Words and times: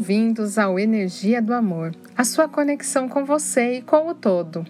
Bem-vindos 0.00 0.56
ao 0.56 0.78
Energia 0.78 1.42
do 1.42 1.52
Amor, 1.52 1.94
a 2.16 2.24
sua 2.24 2.48
conexão 2.48 3.06
com 3.06 3.22
você 3.22 3.74
e 3.74 3.82
com 3.82 4.08
o 4.08 4.14
todo. 4.14 4.64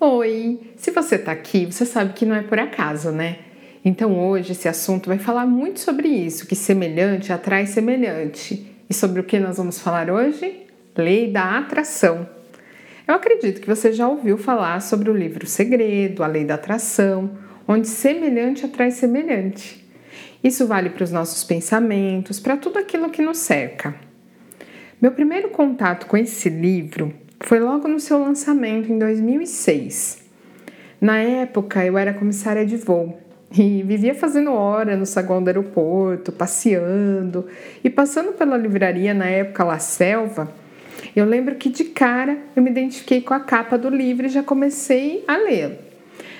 Oi! 0.00 0.72
Se 0.76 0.90
você 0.90 1.14
está 1.14 1.30
aqui, 1.30 1.66
você 1.66 1.86
sabe 1.86 2.14
que 2.14 2.26
não 2.26 2.34
é 2.34 2.42
por 2.42 2.58
acaso, 2.58 3.12
né? 3.12 3.38
Então 3.84 4.18
hoje 4.18 4.50
esse 4.50 4.68
assunto 4.68 5.06
vai 5.06 5.18
falar 5.18 5.46
muito 5.46 5.78
sobre 5.78 6.08
isso, 6.08 6.48
que 6.48 6.56
semelhante 6.56 7.32
atrai 7.32 7.64
semelhante. 7.64 8.66
E 8.90 8.92
sobre 8.92 9.20
o 9.20 9.24
que 9.24 9.38
nós 9.38 9.56
vamos 9.56 9.78
falar 9.78 10.10
hoje? 10.10 10.66
Lei 10.96 11.30
da 11.30 11.58
atração. 11.58 12.37
Eu 13.08 13.14
acredito 13.14 13.62
que 13.62 13.66
você 13.66 13.90
já 13.90 14.06
ouviu 14.06 14.36
falar 14.36 14.82
sobre 14.82 15.10
o 15.10 15.16
livro 15.16 15.46
Segredo, 15.46 16.22
a 16.22 16.26
Lei 16.26 16.44
da 16.44 16.56
Atração, 16.56 17.30
onde 17.66 17.88
semelhante 17.88 18.66
atrai 18.66 18.90
semelhante. 18.90 19.82
Isso 20.44 20.66
vale 20.66 20.90
para 20.90 21.04
os 21.04 21.10
nossos 21.10 21.42
pensamentos, 21.42 22.38
para 22.38 22.58
tudo 22.58 22.78
aquilo 22.78 23.08
que 23.08 23.22
nos 23.22 23.38
cerca. 23.38 23.94
Meu 25.00 25.10
primeiro 25.10 25.48
contato 25.48 26.06
com 26.06 26.18
esse 26.18 26.50
livro 26.50 27.14
foi 27.40 27.58
logo 27.58 27.88
no 27.88 27.98
seu 27.98 28.18
lançamento 28.18 28.92
em 28.92 28.98
2006. 28.98 30.18
Na 31.00 31.16
época, 31.16 31.82
eu 31.82 31.96
era 31.96 32.12
comissária 32.12 32.66
de 32.66 32.76
voo 32.76 33.18
e 33.50 33.82
vivia 33.84 34.14
fazendo 34.14 34.52
hora 34.52 34.98
no 34.98 35.06
saguão 35.06 35.42
do 35.42 35.48
aeroporto, 35.48 36.30
passeando 36.30 37.46
e 37.82 37.88
passando 37.88 38.32
pela 38.32 38.58
livraria 38.58 39.14
na 39.14 39.30
época 39.30 39.64
La 39.64 39.78
Selva 39.78 40.67
eu 41.18 41.24
lembro 41.24 41.56
que 41.56 41.68
de 41.68 41.84
cara 41.84 42.38
eu 42.54 42.62
me 42.62 42.70
identifiquei 42.70 43.20
com 43.20 43.34
a 43.34 43.40
capa 43.40 43.76
do 43.76 43.88
livro 43.88 44.26
e 44.26 44.30
já 44.30 44.42
comecei 44.42 45.24
a 45.26 45.36
lê-lo, 45.36 45.76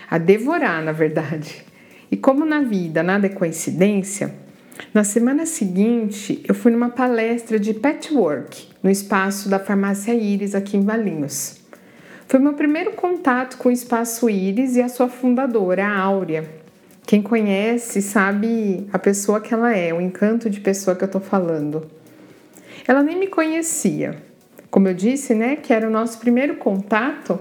a 0.09 0.19
devorar, 0.19 0.83
na 0.83 0.93
verdade. 0.93 1.65
E 2.11 2.17
como 2.17 2.45
na 2.45 2.61
vida 2.61 3.03
nada 3.03 3.27
é 3.27 3.31
coincidência, 3.31 4.35
na 4.95 5.03
semana 5.03 5.45
seguinte 5.47 6.43
eu 6.49 6.55
fui 6.55 6.71
numa 6.71 6.91
palestra 6.91 7.59
de 7.59 7.75
patchwork 7.75 8.69
no 8.83 8.91
espaço 8.91 9.49
da 9.49 9.59
farmácia 9.59 10.15
Iris 10.15 10.55
aqui 10.55 10.77
em 10.77 10.85
Valinhos. 10.85 11.59
Foi 12.29 12.39
meu 12.39 12.53
primeiro 12.53 12.93
contato 12.93 13.57
com 13.57 13.71
o 13.71 13.73
espaço 13.73 14.31
Iris 14.31 14.77
e 14.77 14.83
a 14.83 14.89
sua 14.89 15.09
fundadora, 15.09 15.87
a 15.87 15.99
Áurea. 15.99 16.49
Quem 17.05 17.23
conhece 17.23 18.03
sabe 18.03 18.87
a 18.93 18.99
pessoa 18.99 19.41
que 19.41 19.53
ela 19.53 19.75
é, 19.75 19.93
o 19.93 20.01
encanto 20.01 20.49
de 20.51 20.61
pessoa 20.61 20.95
que 20.95 21.03
eu 21.03 21.09
tô 21.09 21.21
falando. 21.21 21.91
Ela 22.87 23.03
nem 23.03 23.19
me 23.19 23.27
conhecia, 23.27 24.23
como 24.79 24.87
eu 24.87 24.95
disse, 24.95 25.35
né, 25.35 25.57
que 25.57 25.73
era 25.73 25.89
o 25.89 25.91
nosso 25.91 26.21
primeiro 26.21 26.55
contato. 26.55 27.37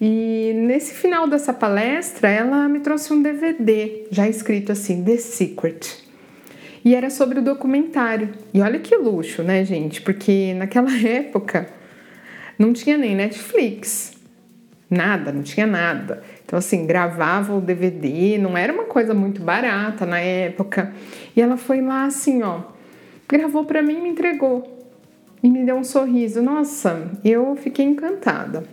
E 0.00 0.52
nesse 0.56 0.92
final 0.92 1.28
dessa 1.28 1.52
palestra, 1.52 2.28
ela 2.28 2.68
me 2.68 2.80
trouxe 2.80 3.12
um 3.12 3.22
DVD, 3.22 4.08
já 4.10 4.28
escrito 4.28 4.72
assim, 4.72 5.04
The 5.04 5.18
Secret. 5.18 6.04
E 6.84 6.96
era 6.96 7.10
sobre 7.10 7.38
o 7.38 7.42
documentário. 7.42 8.30
E 8.52 8.60
olha 8.60 8.80
que 8.80 8.96
luxo, 8.96 9.40
né, 9.44 9.64
gente? 9.64 10.02
Porque 10.02 10.52
naquela 10.54 10.90
época 10.98 11.68
não 12.58 12.72
tinha 12.72 12.98
nem 12.98 13.14
Netflix. 13.14 14.14
Nada, 14.90 15.30
não 15.30 15.44
tinha 15.44 15.66
nada. 15.66 16.24
Então, 16.44 16.58
assim, 16.58 16.88
gravava 16.88 17.54
o 17.54 17.60
DVD, 17.60 18.36
não 18.36 18.58
era 18.58 18.72
uma 18.72 18.86
coisa 18.86 19.14
muito 19.14 19.40
barata 19.40 20.04
na 20.04 20.18
época. 20.18 20.92
E 21.36 21.40
ela 21.40 21.56
foi 21.56 21.80
lá, 21.80 22.06
assim, 22.06 22.42
ó, 22.42 22.62
gravou 23.28 23.64
para 23.64 23.80
mim 23.80 23.98
e 23.98 24.00
me 24.00 24.08
entregou 24.08 24.77
e 25.42 25.48
me 25.48 25.64
deu 25.64 25.76
um 25.76 25.84
sorriso. 25.84 26.42
Nossa, 26.42 27.10
eu 27.24 27.56
fiquei 27.56 27.84
encantada. 27.84 28.64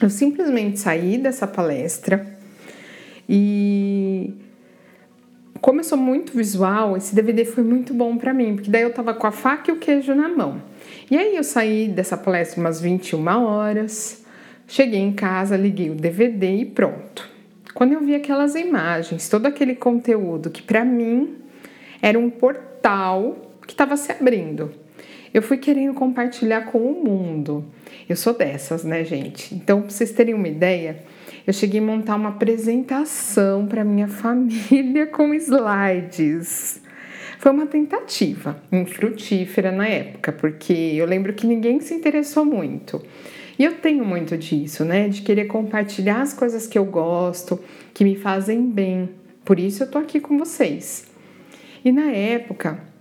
Eu 0.00 0.10
simplesmente 0.10 0.78
saí 0.78 1.16
dessa 1.16 1.46
palestra 1.46 2.26
e 3.28 4.34
como 5.60 5.80
eu 5.80 5.84
sou 5.84 5.98
muito 5.98 6.36
visual, 6.36 6.96
esse 6.96 7.14
DVD 7.14 7.44
foi 7.44 7.64
muito 7.64 7.94
bom 7.94 8.16
para 8.16 8.32
mim, 8.32 8.54
porque 8.54 8.70
daí 8.70 8.82
eu 8.82 8.92
tava 8.92 9.14
com 9.14 9.26
a 9.26 9.32
faca 9.32 9.70
e 9.70 9.74
o 9.74 9.78
queijo 9.78 10.14
na 10.14 10.28
mão. 10.28 10.62
E 11.10 11.16
aí 11.16 11.34
eu 11.34 11.42
saí 11.42 11.88
dessa 11.88 12.16
palestra 12.16 12.60
umas 12.60 12.80
21 12.80 13.26
horas, 13.26 14.24
cheguei 14.68 15.00
em 15.00 15.12
casa, 15.12 15.56
liguei 15.56 15.90
o 15.90 15.94
DVD 15.94 16.56
e 16.56 16.64
pronto. 16.66 17.28
Quando 17.74 17.92
eu 17.92 18.00
vi 18.00 18.14
aquelas 18.14 18.54
imagens, 18.54 19.28
todo 19.28 19.46
aquele 19.46 19.74
conteúdo 19.74 20.50
que 20.50 20.62
para 20.62 20.84
mim 20.84 21.36
era 22.00 22.18
um 22.18 22.30
portal 22.30 23.36
que 23.66 23.72
estava 23.72 23.96
se 23.96 24.12
abrindo 24.12 24.70
eu 25.36 25.42
fui 25.42 25.58
querendo 25.58 25.92
compartilhar 25.92 26.62
com 26.62 26.78
o 26.78 27.04
mundo. 27.04 27.62
Eu 28.08 28.16
sou 28.16 28.32
dessas, 28.32 28.84
né, 28.84 29.04
gente? 29.04 29.54
Então, 29.54 29.82
para 29.82 29.90
vocês 29.90 30.10
terem 30.10 30.32
uma 30.32 30.48
ideia, 30.48 31.04
eu 31.46 31.52
cheguei 31.52 31.78
a 31.78 31.82
montar 31.82 32.16
uma 32.16 32.30
apresentação 32.30 33.66
para 33.66 33.84
minha 33.84 34.08
família 34.08 35.06
com 35.06 35.34
slides. 35.34 36.80
Foi 37.38 37.52
uma 37.52 37.66
tentativa 37.66 38.58
infrutífera 38.72 39.70
na 39.70 39.86
época, 39.86 40.32
porque 40.32 40.72
eu 40.72 41.04
lembro 41.04 41.34
que 41.34 41.46
ninguém 41.46 41.80
se 41.80 41.92
interessou 41.92 42.46
muito. 42.46 43.02
E 43.58 43.64
eu 43.64 43.74
tenho 43.74 44.06
muito 44.06 44.38
disso, 44.38 44.86
né? 44.86 45.06
De 45.06 45.20
querer 45.20 45.48
compartilhar 45.48 46.22
as 46.22 46.32
coisas 46.32 46.66
que 46.66 46.78
eu 46.78 46.86
gosto, 46.86 47.60
que 47.92 48.04
me 48.04 48.16
fazem 48.16 48.70
bem. 48.70 49.10
Por 49.44 49.60
isso 49.60 49.82
eu 49.82 49.90
tô 49.90 49.98
aqui 49.98 50.18
com 50.18 50.38
vocês. 50.38 51.06
E 51.84 51.92
na 51.92 52.10
época, 52.10 52.95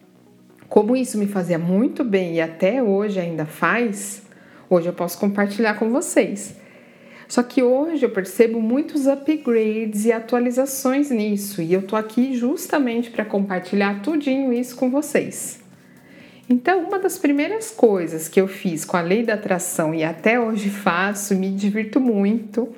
como 0.67 0.95
isso 0.95 1.17
me 1.17 1.27
fazia 1.27 1.59
muito 1.59 2.03
bem 2.03 2.35
e 2.35 2.41
até 2.41 2.81
hoje 2.81 3.19
ainda 3.19 3.45
faz, 3.45 4.23
hoje 4.69 4.87
eu 4.87 4.93
posso 4.93 5.17
compartilhar 5.19 5.75
com 5.75 5.89
vocês. 5.89 6.55
Só 7.27 7.41
que 7.41 7.63
hoje 7.63 8.05
eu 8.05 8.09
percebo 8.09 8.59
muitos 8.59 9.07
upgrades 9.07 10.05
e 10.05 10.11
atualizações 10.11 11.09
nisso 11.09 11.61
e 11.61 11.73
eu 11.73 11.81
tô 11.81 11.95
aqui 11.95 12.35
justamente 12.35 13.09
para 13.09 13.25
compartilhar 13.25 14.01
tudinho 14.01 14.53
isso 14.53 14.75
com 14.75 14.91
vocês. 14.91 15.59
Então, 16.47 16.83
uma 16.83 16.99
das 16.99 17.17
primeiras 17.17 17.71
coisas 17.71 18.27
que 18.27 18.39
eu 18.39 18.47
fiz 18.47 18.85
com 18.85 18.95
a 18.95 19.01
lei 19.01 19.23
da 19.23 19.33
atração 19.33 19.95
e 19.95 20.03
até 20.03 20.39
hoje 20.39 20.69
faço, 20.69 21.35
me 21.35 21.49
divirto 21.49 21.99
muito, 21.99 22.69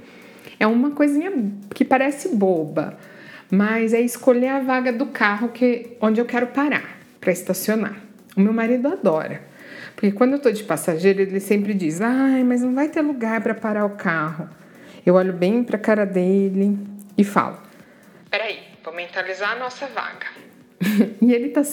é 0.58 0.66
uma 0.66 0.92
coisinha 0.92 1.31
que 1.76 1.84
parece 1.84 2.30
boba, 2.30 2.97
mas 3.52 3.94
é 3.94 4.00
escolher 4.00 4.47
a 4.47 4.59
vaga 4.62 4.94
do 4.94 5.08
carro 5.08 5.50
que 5.50 5.97
onde 6.00 6.22
eu 6.22 6.26
quero 6.26 6.47
parar 6.47 6.97
para 7.19 7.31
estacionar. 7.31 7.95
O 8.35 8.41
meu 8.41 8.53
marido 8.53 8.88
adora. 8.88 9.41
Porque 9.95 10.11
quando 10.11 10.33
eu 10.33 10.39
tô 10.39 10.51
de 10.51 10.63
passageiro, 10.63 11.22
ele 11.22 11.39
sempre 11.39 11.73
diz: 11.73 12.01
"Ai, 12.01 12.44
mas 12.44 12.61
não 12.61 12.73
vai 12.73 12.88
ter 12.88 13.01
lugar 13.01 13.41
para 13.41 13.55
parar 13.55 13.85
o 13.85 13.91
carro". 13.91 14.47
Eu 15.05 15.16
olho 15.16 15.33
bem 15.33 15.63
para 15.63 15.78
a 15.78 15.79
cara 15.79 16.05
dele 16.05 16.78
e 17.17 17.23
falo: 17.23 17.57
"Peraí, 18.29 18.59
vou 18.83 18.94
mentalizar 18.94 19.53
a 19.53 19.55
nossa 19.59 19.88
vaga". 19.88 20.28
e 21.22 21.33
ele 21.33 21.50
tá 21.50 21.63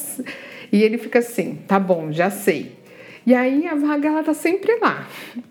e 0.73 0.83
ele 0.83 0.97
fica 0.97 1.19
assim: 1.19 1.57
"Tá 1.69 1.79
bom, 1.79 2.11
já 2.11 2.31
sei". 2.31 2.85
E 3.27 3.35
aí 3.35 3.67
a 3.67 3.75
vaga 3.75 4.09
ela 4.09 4.23
tá 4.23 4.35
sempre 4.35 4.79
lá. 4.81 5.07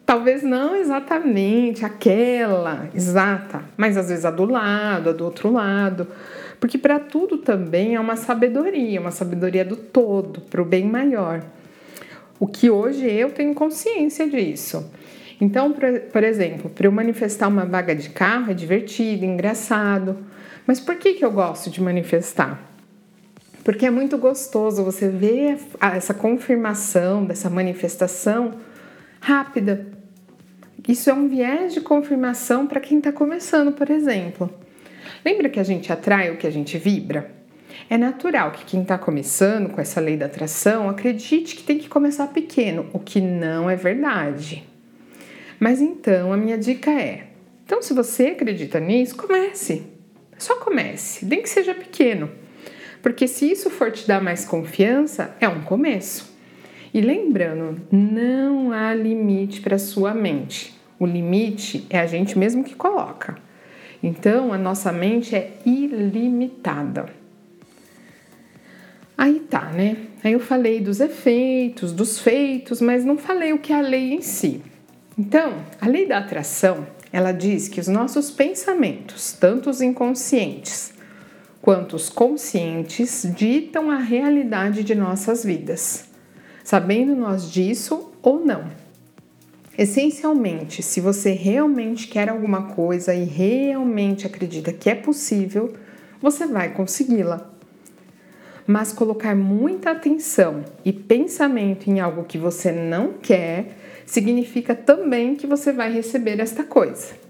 Talvez 0.06 0.44
não 0.44 0.76
exatamente 0.76 1.84
aquela 1.84 2.88
exata, 2.94 3.64
mas 3.76 3.98
às 3.98 4.10
vezes 4.10 4.26
a 4.26 4.32
do 4.32 4.46
lado, 4.46 5.10
a 5.10 5.14
do 5.14 5.26
outro 5.26 5.52
lado. 5.52 6.08
Porque 6.60 6.78
para 6.78 7.00
tudo 7.00 7.38
também 7.38 7.96
é 7.96 8.00
uma 8.00 8.16
sabedoria, 8.16 9.00
uma 9.00 9.12
sabedoria 9.12 9.66
do 9.66 9.76
todo, 9.76 10.42
para 10.42 10.62
o 10.62 10.66
bem 10.66 10.86
maior. 10.86 11.44
O 12.40 12.48
que 12.48 12.70
hoje 12.70 13.10
eu 13.10 13.32
tenho 13.32 13.54
consciência 13.54 14.28
disso. 14.28 14.92
Então, 15.40 15.74
por 16.12 16.24
exemplo, 16.24 16.70
para 16.70 16.88
eu 16.88 16.92
manifestar 16.92 17.48
uma 17.48 17.66
vaga 17.66 17.96
de 17.96 18.10
carro 18.10 18.52
é 18.52 18.54
divertido, 18.54 19.26
engraçado. 19.26 20.18
Mas 20.66 20.80
por 20.80 20.96
que, 20.96 21.16
que 21.16 21.26
eu 21.26 21.32
gosto 21.32 21.70
de 21.70 21.82
manifestar? 21.82 22.72
Porque 23.64 23.86
é 23.86 23.90
muito 23.90 24.18
gostoso 24.18 24.84
você 24.84 25.08
ver 25.08 25.58
essa 25.80 26.14
confirmação 26.14 27.26
dessa 27.26 27.50
manifestação 27.50 28.54
rápida. 29.20 29.88
Isso 30.88 31.10
é 31.10 31.14
um 31.14 31.30
viés 31.30 31.74
de 31.74 31.80
confirmação 31.80 32.68
para 32.68 32.82
quem 32.82 32.98
está 32.98 33.12
começando, 33.12 33.72
por 33.72 33.90
exemplo. 33.90 34.50
Lembra 35.24 35.50
que 35.50 35.60
a 35.60 35.64
gente 35.64 35.92
atrai 35.92 36.32
o 36.32 36.38
que 36.38 36.48
a 36.48 36.52
gente 36.52 36.78
vibra? 36.78 37.32
É 37.90 37.98
natural 37.98 38.52
que 38.52 38.66
quem 38.66 38.82
está 38.82 38.98
começando 38.98 39.70
com 39.70 39.82
essa 39.82 40.00
lei 40.00 40.16
da 40.16 40.28
atração 40.28 40.90
acredite 40.90 41.56
que 41.56 41.64
tem 41.64 41.78
que 41.78 41.90
começar 41.90 42.28
pequeno, 42.28 42.88
o 42.94 43.00
que 43.00 43.20
não 43.20 43.70
é 43.70 43.76
verdade. 43.76 44.64
Mas 45.60 45.82
então 45.82 46.32
a 46.32 46.38
minha 46.38 46.58
dica 46.58 46.92
é: 46.92 47.28
então, 47.66 47.82
se 47.82 47.94
você 47.94 48.28
acredita 48.28 48.80
nisso, 48.80 49.16
comece. 49.16 49.84
Só 50.38 50.58
comece, 50.58 51.26
nem 51.26 51.42
que 51.42 51.50
seja 51.50 51.74
pequeno. 51.74 52.30
Porque 53.02 53.28
se 53.28 53.50
isso 53.50 53.70
for 53.70 53.92
te 53.92 54.08
dar 54.08 54.22
mais 54.22 54.46
confiança, 54.46 55.36
é 55.40 55.48
um 55.48 55.62
começo. 55.62 56.34
E 56.94 57.02
lembrando, 57.02 57.82
não 57.92 58.72
há 58.72 58.94
limite 58.94 59.62
para 59.62 59.78
sua 59.78 60.14
mente. 60.14 60.78
O 61.00 61.06
limite 61.06 61.88
é 61.90 62.00
a 62.00 62.06
gente 62.06 62.38
mesmo 62.38 62.64
que 62.64 62.76
coloca. 62.76 63.36
Então, 64.04 64.52
a 64.52 64.58
nossa 64.58 64.92
mente 64.92 65.34
é 65.34 65.54
ilimitada. 65.66 67.06
Aí 69.18 69.40
tá, 69.40 69.72
né? 69.72 69.96
Aí 70.22 70.34
eu 70.34 70.42
falei 70.42 70.82
dos 70.82 71.00
efeitos, 71.00 71.94
dos 71.94 72.20
feitos, 72.20 72.82
mas 72.82 73.06
não 73.06 73.18
falei 73.18 73.54
o 73.54 73.60
que 73.60 73.72
é 73.72 73.78
a 73.78 73.82
lei 73.82 74.14
em 74.14 74.22
si. 74.22 74.62
Então, 75.18 75.54
a 75.80 75.88
lei 75.88 76.06
da 76.06 76.18
atração, 76.18 76.86
ela 77.14 77.32
diz 77.32 77.70
que 77.70 77.80
os 77.80 77.88
nossos 77.88 78.30
pensamentos, 78.30 79.32
tanto 79.32 79.70
os 79.70 79.82
inconscientes 79.82 80.92
quanto 81.62 81.96
os 81.96 82.10
conscientes, 82.10 83.26
ditam 83.38 83.90
a 83.90 83.98
realidade 83.98 84.84
de 84.84 84.94
nossas 84.94 85.46
vidas, 85.46 86.10
sabendo 86.62 87.16
nós 87.16 87.50
disso 87.50 88.12
ou 88.22 88.46
não. 88.46 88.83
Essencialmente, 89.76 90.84
se 90.84 91.02
você 91.02 91.32
realmente 91.32 92.08
quer 92.08 92.30
alguma 92.30 92.74
coisa 92.74 93.14
e 93.14 93.24
realmente 93.24 94.28
acredita 94.28 94.72
que 94.72 94.90
é 94.90 94.94
possível, 94.94 95.74
você 96.22 96.46
vai 96.46 96.74
consegui-la. 96.74 97.50
Mas 98.68 98.94
colocar 98.94 99.36
muita 99.36 99.92
atenção 99.92 100.64
e 100.86 100.94
pensamento 100.94 101.90
em 101.90 102.00
algo 102.00 102.24
que 102.24 102.38
você 102.38 102.72
não 102.72 103.14
quer 103.14 103.76
significa 104.06 104.76
também 104.76 105.36
que 105.36 105.48
você 105.48 105.74
vai 105.74 105.92
receber 105.92 106.40
esta 106.40 106.64
coisa. 106.64 107.24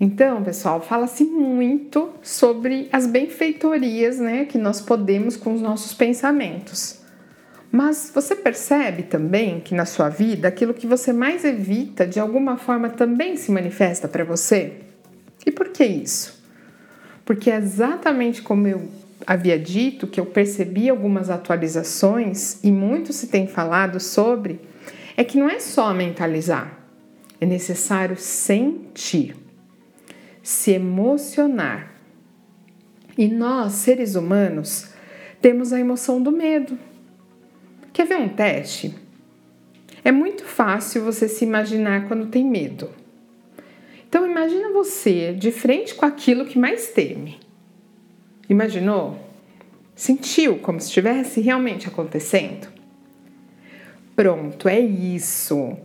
Então, 0.00 0.42
pessoal, 0.42 0.80
fala-se 0.80 1.24
muito 1.24 2.10
sobre 2.22 2.88
as 2.92 3.06
benfeitorias 3.06 4.18
né, 4.18 4.44
que 4.44 4.58
nós 4.58 4.80
podemos 4.80 5.36
com 5.36 5.54
os 5.54 5.62
nossos 5.62 5.94
pensamentos. 5.94 7.03
Mas 7.76 8.08
você 8.14 8.36
percebe 8.36 9.02
também 9.02 9.58
que 9.58 9.74
na 9.74 9.84
sua 9.84 10.08
vida 10.08 10.46
aquilo 10.46 10.72
que 10.72 10.86
você 10.86 11.12
mais 11.12 11.44
evita 11.44 12.06
de 12.06 12.20
alguma 12.20 12.56
forma 12.56 12.88
também 12.88 13.36
se 13.36 13.50
manifesta 13.50 14.06
para 14.06 14.22
você? 14.22 14.74
E 15.44 15.50
por 15.50 15.70
que 15.70 15.84
isso? 15.84 16.40
Porque 17.24 17.50
é 17.50 17.56
exatamente 17.56 18.42
como 18.42 18.68
eu 18.68 18.88
havia 19.26 19.58
dito, 19.58 20.06
que 20.06 20.20
eu 20.20 20.26
percebi 20.26 20.88
algumas 20.88 21.28
atualizações 21.28 22.62
e 22.62 22.70
muito 22.70 23.12
se 23.12 23.26
tem 23.26 23.48
falado 23.48 23.98
sobre 23.98 24.60
é 25.16 25.24
que 25.24 25.36
não 25.36 25.50
é 25.50 25.58
só 25.58 25.92
mentalizar, 25.92 26.78
é 27.40 27.44
necessário 27.44 28.16
sentir, 28.16 29.34
se 30.40 30.70
emocionar. 30.70 31.92
E 33.18 33.26
nós, 33.26 33.72
seres 33.72 34.14
humanos, 34.14 34.90
temos 35.42 35.72
a 35.72 35.80
emoção 35.80 36.22
do 36.22 36.30
medo. 36.30 36.78
Quer 37.94 38.06
ver 38.06 38.16
um 38.16 38.28
teste? 38.28 38.92
É 40.04 40.10
muito 40.10 40.44
fácil 40.44 41.04
você 41.04 41.28
se 41.28 41.44
imaginar 41.44 42.08
quando 42.08 42.26
tem 42.26 42.44
medo. 42.44 42.90
Então 44.08 44.28
imagina 44.28 44.72
você 44.72 45.32
de 45.32 45.52
frente 45.52 45.94
com 45.94 46.04
aquilo 46.04 46.44
que 46.44 46.58
mais 46.58 46.88
teme. 46.88 47.38
Imaginou? 48.50 49.16
Sentiu 49.94 50.58
como 50.58 50.80
se 50.80 50.88
estivesse 50.88 51.40
realmente 51.40 51.86
acontecendo? 51.86 52.66
Pronto, 54.16 54.68
é 54.68 54.80
isso. 54.80 55.76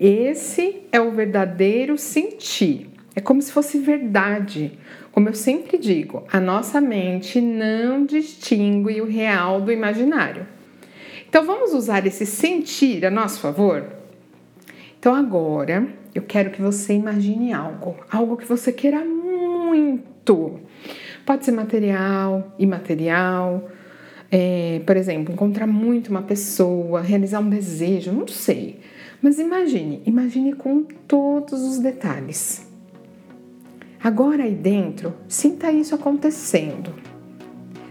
Esse 0.00 0.84
é 0.90 0.98
o 0.98 1.10
verdadeiro 1.10 1.98
sentir. 1.98 2.88
É 3.14 3.20
como 3.20 3.42
se 3.42 3.52
fosse 3.52 3.78
verdade. 3.78 4.78
Como 5.12 5.28
eu 5.28 5.34
sempre 5.34 5.76
digo, 5.76 6.24
a 6.32 6.40
nossa 6.40 6.80
mente 6.80 7.42
não 7.42 8.06
distingue 8.06 9.02
o 9.02 9.06
real 9.06 9.60
do 9.60 9.70
imaginário. 9.70 10.56
Então 11.28 11.44
vamos 11.44 11.74
usar 11.74 12.06
esse 12.06 12.24
sentir 12.24 13.04
a 13.04 13.10
nosso 13.10 13.40
favor? 13.40 13.84
Então 14.98 15.14
agora 15.14 15.86
eu 16.14 16.22
quero 16.22 16.50
que 16.50 16.62
você 16.62 16.94
imagine 16.94 17.52
algo, 17.52 17.96
algo 18.10 18.36
que 18.36 18.46
você 18.46 18.72
queira 18.72 19.04
muito. 19.04 20.58
Pode 21.26 21.44
ser 21.44 21.52
material, 21.52 22.54
imaterial, 22.58 23.68
é, 24.30 24.80
por 24.86 24.96
exemplo, 24.96 25.32
encontrar 25.32 25.66
muito 25.66 26.08
uma 26.08 26.22
pessoa, 26.22 27.02
realizar 27.02 27.40
um 27.40 27.50
desejo, 27.50 28.10
não 28.10 28.26
sei. 28.26 28.80
Mas 29.20 29.38
imagine, 29.38 30.02
imagine 30.06 30.54
com 30.54 30.82
todos 30.82 31.60
os 31.62 31.78
detalhes. 31.78 32.66
Agora 34.02 34.44
aí 34.44 34.54
dentro, 34.54 35.12
sinta 35.28 35.70
isso 35.70 35.94
acontecendo. 35.94 36.94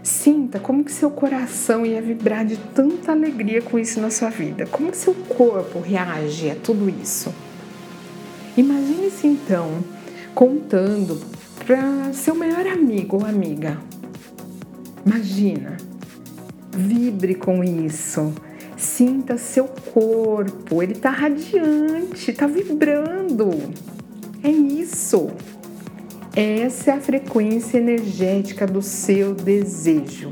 Sinta 0.08 0.58
como 0.58 0.82
que 0.82 0.90
seu 0.90 1.10
coração 1.10 1.84
ia 1.84 2.00
vibrar 2.00 2.42
de 2.42 2.56
tanta 2.56 3.12
alegria 3.12 3.60
com 3.60 3.78
isso 3.78 4.00
na 4.00 4.10
sua 4.10 4.30
vida. 4.30 4.64
Como 4.64 4.90
que 4.90 4.96
seu 4.96 5.12
corpo 5.12 5.80
reage 5.80 6.50
a 6.50 6.54
tudo 6.54 6.88
isso. 6.88 7.32
Imagine-se 8.56 9.26
então 9.26 9.84
contando 10.34 11.20
para 11.58 12.10
seu 12.14 12.34
melhor 12.34 12.66
amigo 12.66 13.18
ou 13.18 13.26
amiga. 13.26 13.76
Imagina 15.04 15.76
Vibre 16.72 17.34
com 17.34 17.62
isso. 17.62 18.32
Sinta 18.78 19.36
seu 19.36 19.66
corpo, 19.66 20.82
ele 20.82 20.92
está 20.92 21.10
radiante, 21.10 22.30
está 22.30 22.46
vibrando. 22.46 23.50
É 24.42 24.48
isso. 24.48 25.28
Essa 26.40 26.92
é 26.92 26.94
a 26.94 27.00
frequência 27.00 27.78
energética 27.78 28.64
do 28.64 28.80
seu 28.80 29.34
desejo. 29.34 30.30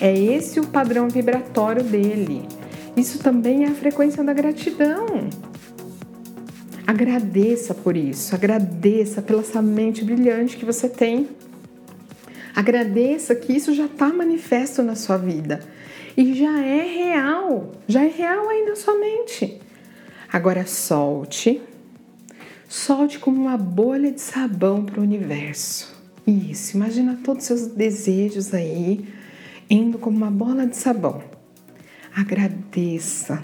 É 0.00 0.18
esse 0.18 0.58
o 0.58 0.66
padrão 0.66 1.06
vibratório 1.06 1.84
dele. 1.84 2.48
Isso 2.96 3.18
também 3.18 3.64
é 3.64 3.68
a 3.68 3.74
frequência 3.74 4.24
da 4.24 4.32
gratidão. 4.32 5.28
Agradeça 6.86 7.74
por 7.74 7.94
isso, 7.94 8.34
agradeça 8.34 9.20
pela 9.20 9.42
essa 9.42 9.60
mente 9.60 10.02
brilhante 10.02 10.56
que 10.56 10.64
você 10.64 10.88
tem. 10.88 11.28
Agradeça 12.56 13.34
que 13.34 13.52
isso 13.52 13.74
já 13.74 13.84
está 13.84 14.08
manifesto 14.08 14.82
na 14.82 14.94
sua 14.94 15.18
vida 15.18 15.60
e 16.16 16.32
já 16.32 16.58
é 16.64 16.84
real, 16.84 17.72
já 17.86 18.02
é 18.02 18.08
real 18.08 18.48
aí 18.48 18.64
na 18.64 18.76
sua 18.76 18.98
mente. 18.98 19.60
Agora 20.32 20.64
solte, 20.64 21.60
solte 22.68 23.18
como 23.18 23.40
uma 23.40 23.56
bolha 23.56 24.12
de 24.12 24.20
sabão 24.20 24.84
para 24.84 25.00
o 25.00 25.02
universo. 25.02 25.92
Isso, 26.26 26.76
imagina 26.76 27.18
todos 27.24 27.42
os 27.42 27.46
seus 27.46 27.66
desejos 27.72 28.54
aí 28.54 29.08
indo 29.68 29.98
como 29.98 30.16
uma 30.16 30.30
bola 30.30 30.66
de 30.66 30.76
sabão. 30.76 31.22
Agradeça, 32.14 33.42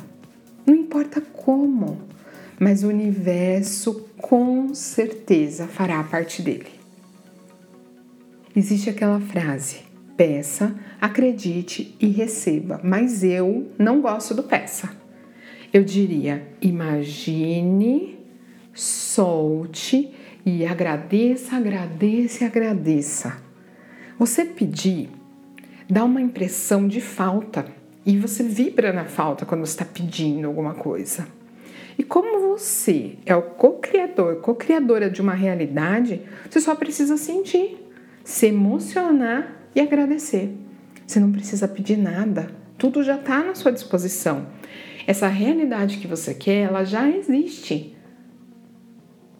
não 0.65 0.75
importa 0.75 1.21
como, 1.21 1.99
mas 2.61 2.85
o 2.85 2.89
universo 2.89 4.09
com 4.19 4.73
certeza 4.75 5.67
fará 5.67 6.03
parte 6.05 6.41
dele 6.43 6.85
existe 8.55 8.89
aquela 8.89 9.21
frase: 9.21 9.79
peça, 10.17 10.75
acredite 11.01 11.95
e 12.01 12.07
receba, 12.09 12.81
mas 12.83 13.25
eu 13.25 13.69
não 13.79 14.01
gosto 14.01 14.35
do 14.35 14.43
peça. 14.43 14.91
Eu 15.73 15.83
diria: 15.83 16.47
imagine, 16.61 18.19
solte 18.75 20.13
e 20.45 20.67
agradeça, 20.67 21.57
agradeça 21.57 22.45
agradeça. 22.47 23.37
Você 24.19 24.45
pedir 24.45 25.09
dá 25.89 26.05
uma 26.05 26.21
impressão 26.21 26.87
de 26.89 27.01
falta 27.01 27.67
e 28.05 28.19
você 28.19 28.43
vibra 28.43 28.93
na 28.93 29.05
falta 29.05 29.47
quando 29.47 29.65
está 29.65 29.85
pedindo 29.85 30.47
alguma 30.47 30.75
coisa. 30.75 31.27
E 31.97 32.03
como 32.03 32.41
você 32.41 33.17
é 33.25 33.35
o 33.37 33.43
co-criador, 33.43 34.41
co-criadora 34.41 35.09
de 35.09 35.23
uma 35.23 35.35
realidade, 35.35 36.21
você 36.51 36.61
só 36.61 36.75
precisa 36.75 37.17
sentir 37.17 37.85
se 38.25 38.47
emocionar 38.47 39.55
e 39.75 39.81
agradecer. 39.81 40.51
Você 41.07 41.21
não 41.21 41.31
precisa 41.31 41.69
pedir 41.69 41.99
nada, 41.99 42.51
tudo 42.79 43.03
já 43.03 43.17
está 43.17 43.45
na 43.45 43.55
sua 43.55 43.71
disposição. 43.71 44.47
Essa 45.07 45.29
realidade 45.29 45.99
que 45.99 46.07
você 46.07 46.33
quer, 46.33 46.63
ela 46.63 46.83
já 46.83 47.09
existe. 47.09 47.94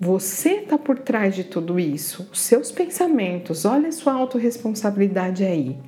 Você 0.05 0.57
está 0.57 0.77
por 0.77 0.99
trás 0.99 1.35
de 1.35 1.45
tudo 1.45 1.81
isso, 1.81 2.29
os 2.31 2.39
seus 2.39 2.71
pensamentos, 2.71 3.65
olha 3.65 3.89
a 3.89 3.93
sua 3.93 4.13
autorresponsabilidade 4.13 5.43
aí. 5.43 5.79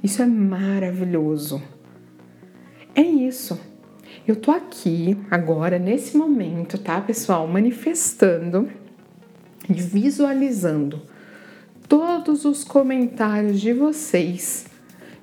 Isso 0.00 0.22
é 0.22 0.26
maravilhoso. 0.26 1.60
É 2.94 3.00
isso. 3.00 3.58
Eu 4.28 4.36
tô 4.36 4.52
aqui 4.52 5.18
agora, 5.28 5.76
nesse 5.76 6.16
momento, 6.16 6.78
tá, 6.78 7.00
pessoal? 7.00 7.48
Manifestando 7.48 8.70
e 9.68 9.72
visualizando 9.72 11.02
todos 11.88 12.44
os 12.44 12.62
comentários 12.62 13.60
de 13.60 13.72
vocês, 13.72 14.66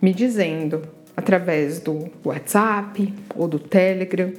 me 0.02 0.14
dizendo 0.14 0.82
através 1.16 1.80
do 1.80 2.10
WhatsApp 2.26 3.14
ou 3.34 3.48
do 3.48 3.60
Telegram 3.60 4.34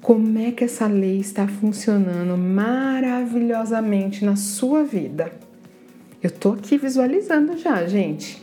como 0.00 0.38
é 0.38 0.52
que 0.52 0.64
essa 0.64 0.86
lei 0.86 1.18
está 1.18 1.46
funcionando 1.46 2.36
maravilhosamente 2.36 4.24
na 4.24 4.36
sua 4.36 4.84
vida. 4.84 5.32
Eu 6.22 6.30
tô 6.30 6.52
aqui 6.52 6.78
visualizando 6.78 7.56
já, 7.58 7.86
gente. 7.86 8.42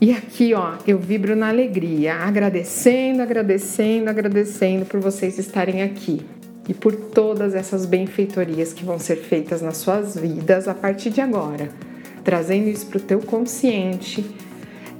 E 0.00 0.12
aqui, 0.12 0.52
ó, 0.54 0.74
eu 0.86 0.98
vibro 0.98 1.34
na 1.34 1.48
alegria, 1.48 2.14
agradecendo, 2.16 3.22
agradecendo, 3.22 4.10
agradecendo 4.10 4.84
por 4.84 5.00
vocês 5.00 5.38
estarem 5.38 5.82
aqui 5.82 6.20
e 6.68 6.74
por 6.74 6.94
todas 6.94 7.54
essas 7.54 7.86
benfeitorias 7.86 8.72
que 8.72 8.84
vão 8.84 8.98
ser 8.98 9.16
feitas 9.16 9.62
nas 9.62 9.76
suas 9.76 10.16
vidas 10.16 10.66
a 10.66 10.74
partir 10.74 11.10
de 11.10 11.20
agora, 11.20 11.70
trazendo 12.22 12.68
isso 12.68 12.86
para 12.86 12.98
o 12.98 13.02
teu 13.02 13.20
consciente, 13.20 14.24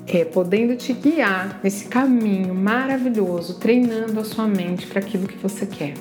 é, 0.07 0.25
podendo 0.25 0.77
te 0.77 0.93
guiar 0.93 1.61
nesse 1.63 1.87
caminho 1.87 2.55
maravilhoso, 2.55 3.59
treinando 3.59 4.21
a 4.21 4.25
sua 4.25 4.47
mente 4.47 4.87
para 4.87 5.01
aquilo 5.01 5.27
que 5.27 5.37
você 5.39 5.67
quer. 5.67 5.95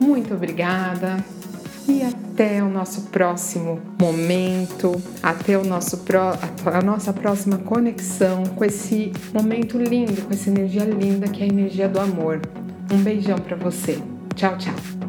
Muito 0.00 0.34
obrigada, 0.34 1.24
e 1.88 2.02
até 2.02 2.62
o 2.62 2.68
nosso 2.68 3.02
próximo 3.02 3.80
momento, 4.00 5.00
até 5.22 5.56
o 5.56 5.64
nosso 5.64 5.98
pro, 5.98 6.18
a 6.20 6.82
nossa 6.82 7.12
próxima 7.12 7.58
conexão 7.58 8.44
com 8.44 8.64
esse 8.64 9.12
momento 9.32 9.78
lindo, 9.78 10.22
com 10.22 10.32
essa 10.32 10.50
energia 10.50 10.84
linda 10.84 11.28
que 11.28 11.42
é 11.42 11.44
a 11.44 11.48
energia 11.48 11.88
do 11.88 12.00
amor. 12.00 12.40
Um 12.92 12.98
beijão 12.98 13.38
para 13.38 13.56
você. 13.56 13.98
Tchau, 14.34 14.56
tchau. 14.58 15.05